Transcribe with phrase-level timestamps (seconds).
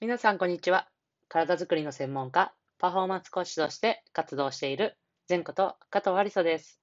[0.00, 0.88] 皆さん、こんにちは。
[1.28, 4.98] 体づくりの専門家、パフォーマンスコーチとして活動している、
[5.30, 6.80] 前こと加藤ありさです。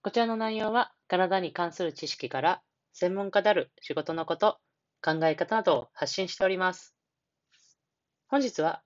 [0.00, 4.58] こちらの内容は、体に関する知識から、専門家である仕事のこと、
[5.02, 6.94] 考え方などを発信しております。
[8.28, 8.82] 本日は、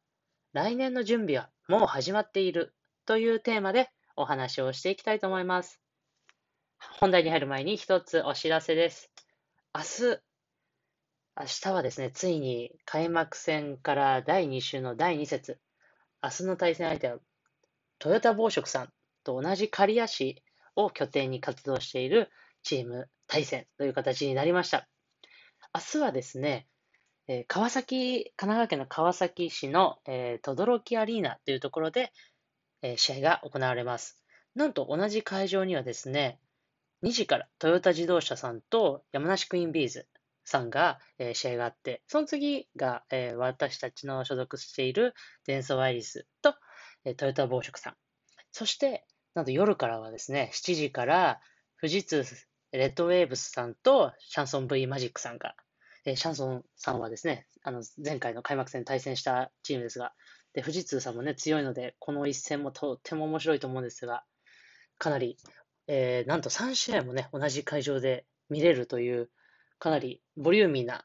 [0.54, 2.74] 来年の準備はもう始まっている
[3.04, 5.80] というテーマでお話をしていきたいと思います。
[6.98, 9.12] 本題に入る前に一つお知らせです。
[9.74, 9.82] 明
[10.16, 10.27] 日、
[11.41, 15.60] 明日はですね、ついに開幕戦から第2週の第2節、
[16.20, 17.19] 明日の対戦相手は、
[18.01, 18.92] トヨタ紡織さん
[19.23, 20.43] と同じ刈谷市
[20.74, 22.29] を拠点に活動している
[22.65, 24.88] チーム対戦という形になりました。
[25.73, 26.66] 明日はですね、
[27.29, 32.12] え川崎、神奈川県の川崎市の、えー、轟アリーナというところで、
[32.82, 34.20] え試合が行われます。
[34.57, 36.41] なんと同じ会場にはですね、
[37.05, 40.09] 2時からトヨタ自動車さんと山梨クイーンビーズ
[40.48, 45.15] さんが、えー試合があって、その次が、えー私たちの所属している
[45.46, 46.55] デンソーアイリスと、
[47.05, 47.95] えートヨタ紡織さん。
[48.52, 51.40] そして、なんと夜からはですね、7時から
[51.80, 52.24] 富士通
[52.73, 55.55] レッドウェーブスさんとシャンソン V マジックさんが、
[56.05, 60.12] えーシャンソンさんはですね、あの前回の開幕戦対戦したチームですが、
[60.55, 64.25] で富士通さんもね、強いので、この一戦もとっても面白いと思うんですが、
[64.99, 65.37] かなり、
[65.87, 69.31] えーなんと3試合もね、同じ会場で見れるという、
[69.78, 71.04] かなりボリューミーな、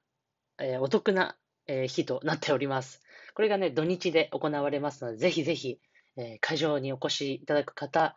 [0.59, 3.01] えーお得な、えー日となっております。
[3.35, 5.79] これがね、土日で行われますので、ぜひぜひ、
[6.17, 8.15] えー会場にお越しいただく方、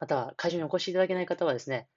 [0.00, 1.88] または会場にお越しいただけない方はですね、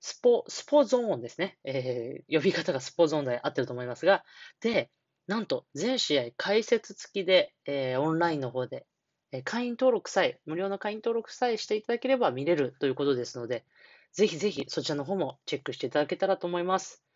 [0.00, 1.58] スポ、スポゾーンですね。
[1.64, 4.24] えー呼び方がスポゾーンで合ってると思いますが、
[4.60, 4.90] で、
[5.26, 8.86] なんと全試合解説付きで、えーオンラインの方で、
[9.32, 13.64] えー会員登録さえ、無料の会員登録さえしていただければ見れるということですので、
[14.12, 17.07] ぜひぜひそちらの方もチェックしていただけたらと思います。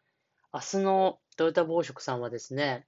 [0.55, 2.87] 明日のトヨタ紡織さんはですね、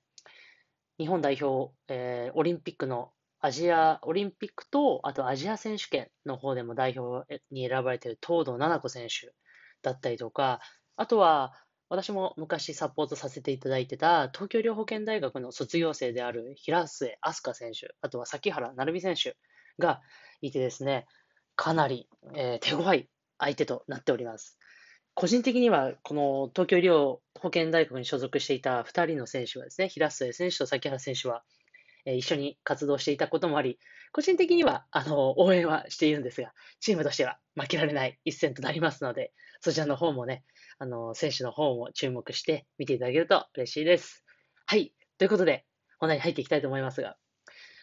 [0.98, 9.33] 日本代表、えーオリンピックのアジア、オリンピックと、あとアジア選手権の方でも代表に選ばれている東堂七子選手
[9.83, 10.61] だったりとか、
[10.97, 11.55] あとは、
[11.88, 19.37] 私も昔サポートさせていただいてた東京医療保険大学の卒業生である平末飛鳥選手、あとは崎原成美選手
[19.78, 20.03] が
[20.43, 21.06] いてですね、
[21.56, 24.59] かなり、えー手強い相手となっております。
[25.14, 31.44] 個人的には、この東京医療保険大学に所属していた2人の選手はですね、平末選手と崎原選手は、
[32.06, 33.78] 一緒に活動していたこともあり、
[34.12, 40.44] 個人的にはあの応援はしているんですが、チームとしては負けられない一戦となりますので、そちらの方もね、
[40.78, 44.25] あの選手の方も注目して見ていただけると嬉しいです。
[44.66, 44.92] はい。
[45.19, 45.64] ということで、
[45.98, 47.16] 本題に入っていきたいと思いますが、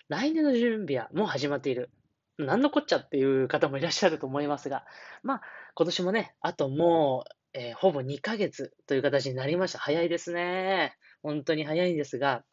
[0.10, 1.90] 来年の準備はもう始まっている。
[2.46, 4.86] 何のこっちゃっていう方もいらっしゃると思いますが、
[5.24, 5.42] まあ、
[5.76, 9.80] 今年もね、あともう、えーほぼ2ヶ月という形になりました。
[9.80, 10.96] 早いですね。
[11.22, 12.44] 本当に早いんですが、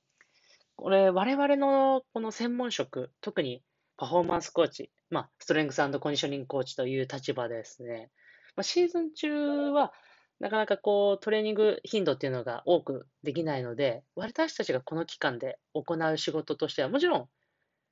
[0.77, 3.63] これ、我々のこの専門職、特に
[3.97, 8.11] パフォーマンスコーチ、まあ、ストレングスコンディショニングコーチという立場でですね、
[8.55, 9.93] まあ、シーズン中は、
[10.39, 17.29] なかなかこう、トレーニング頻度っていうのが多くできないので、私たちがこの期間で行う仕事としては、もちろん、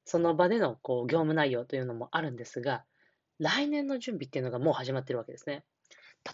[0.07, 2.85] その場でのこう業務内容というのもあるんですが、
[3.39, 5.65] 来年の準備っていうのがもう始まってるわけですね。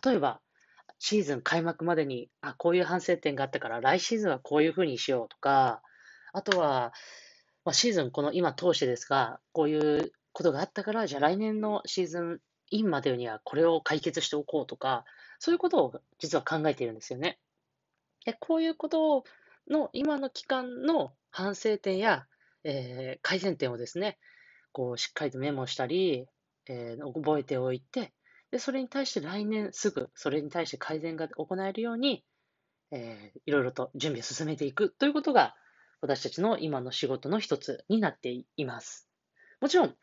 [0.04, 0.40] 例えば、
[0.98, 5.82] シーズン開幕までに、あ、こういう反省点があったから、来シーズンはこういうふうにしようとか、
[6.32, 6.92] あとは、
[7.64, 12.40] まあ、シーズンこの今通してですが、こういうことがあったから、じゃあ来年のシーズン
[12.70, 15.04] インまでにはこれを解決しておこうとか、
[15.38, 17.38] そういうことを実は考えているんですよね。
[18.24, 19.24] でこういうこと
[19.68, 22.26] の今の期間の反省点や、
[22.64, 24.18] えー改善点をですね、
[24.72, 26.26] こうしっかりとメモしたり、
[26.68, 28.12] えー覚えておいて、
[28.50, 32.24] で、それに対して来年すぐ、それに対して改善が行えるように、
[32.92, 35.54] えーいろいろと準備を進めていくということが、
[36.00, 39.08] 私たちの今の仕事の一つになっています。
[39.60, 39.94] もちろん、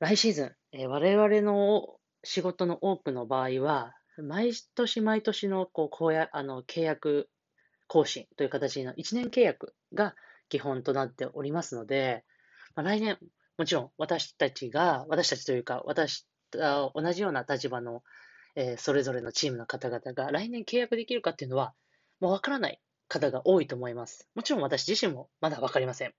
[0.00, 7.30] 来シーズン、えー我々の仕事の多くの場合は、毎年毎年のこうこうやあの契約
[7.88, 10.14] 更新という形の1年契約が
[10.52, 12.26] 基本となっておりますので、
[12.74, 13.16] まあ、来年、
[13.56, 18.02] もちろん私たちが、私たちというか、私と同じような立場の、
[18.54, 21.72] えーそれぞれのチームの方々が来年契約できるかっていうのは、
[22.20, 24.28] もうわからない方が多いと思います。
[24.34, 26.12] もちろん私自身もまだわかりません。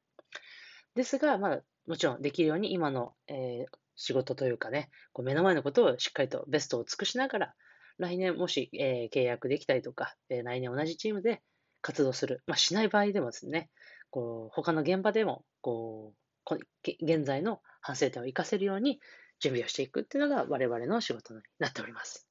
[0.95, 7.53] ですが、まあ、もちろんできるように今の、えー仕事というかね、こう目の前のことをしっかりとベストを尽くしながら、
[7.99, 11.43] 来年もし、えー契約できたりとか、えー来年同じチームで
[11.83, 13.69] 活動する、まあ、しない場合でもですね、
[14.13, 16.13] こう他の現場でもこ
[16.47, 16.55] う
[17.01, 18.99] 現在の反省点を活かせるように
[19.39, 22.27] 準備をしていくっていうのが我々の仕事になっております。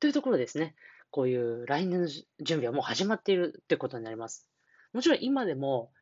[0.00, 0.74] というところですね、
[1.10, 4.48] こういう来年の準備はもう始まっているってことになります。
[4.94, 5.92] もちろん今でも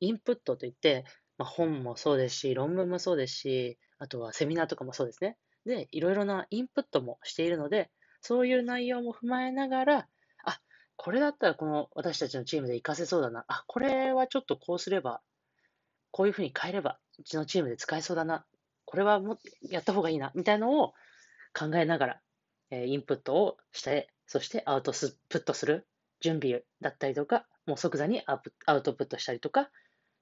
[0.00, 1.04] インプットといって、
[1.36, 5.36] まあ、本もそうですし、論文もそうですし、あとはセミナーとかもそうですね。
[5.66, 7.90] で、いろいろなインプットもしているので、
[8.22, 10.08] そういう内容も踏まえながら、
[10.98, 13.44] これだったらこの私たちのチームで活かせそうだな。
[13.46, 15.22] あ、これはちょっとこうすれば、
[16.10, 18.44] こういうふうに変えれば、うちのチームで使えそうだな。
[18.84, 20.94] これはもやった方がいいな、みたいなのを
[21.54, 22.20] 考えながら、
[22.70, 25.86] えー、インプットをして、そしてアウトプットする
[26.20, 28.34] 準備だったりとか、もう即座にア
[28.74, 29.70] ウトプットしたりとか、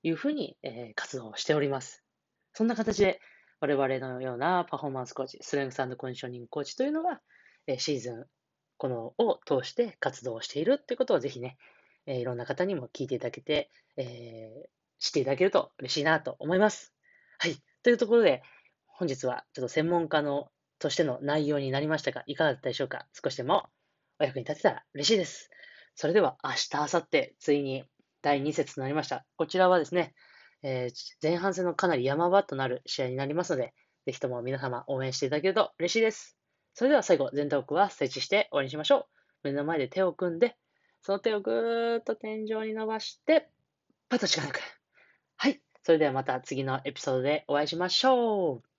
[0.02, 2.04] いうふうに、えー、活動をしております。
[2.52, 3.20] そんな形で、
[3.60, 7.22] 我々のようなパフォーマンスコーチ、スレングスコンディショニングコーチというのは、
[7.66, 8.26] え、シーズン、
[8.78, 11.56] このを通して活動をしているってことをぜひね、
[12.06, 14.68] えー、いろんな方にも聞いていただけて、えー、
[14.98, 16.92] 知っていただけると嬉しいなと思います。
[17.38, 17.56] はい。
[17.82, 18.42] というところで、
[18.86, 23.06] 本日はちょっと専門家のとしての内容になりましたが、いかがだったでしょうか？
[23.12, 23.68] 少しでも
[24.18, 25.50] お役に立てたら嬉しいです。
[25.94, 27.84] それでは明日、明後日、ついに
[28.22, 29.24] 第2節となりました。
[29.36, 30.14] こちらはですね、
[30.62, 33.72] えー、前半戦のかなり山場となる試合になりますので、
[34.04, 36.35] ぜひとも皆様応援していただけると嬉しいです。
[36.76, 39.08] それでは最後、全トークは設置して終わりにしましょ
[39.44, 39.48] う。
[39.48, 40.58] 目の前で手を組んで、
[41.00, 43.48] その手をぐーっと天井に伸ばして、
[44.10, 44.60] パッと力抜く。
[45.36, 45.62] はい。
[45.84, 48.75] それではまた次のエピソードでお会いしましょう。